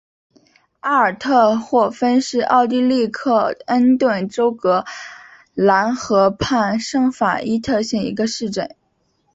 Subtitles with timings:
[0.79, 4.83] 阿尔特霍芬是奥地利克恩顿州格
[5.53, 8.75] 兰河畔圣法伊特县的一个市镇。